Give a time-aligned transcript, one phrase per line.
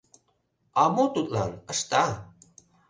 [0.81, 1.51] —А мо тудлан...
[1.71, 2.05] ышта...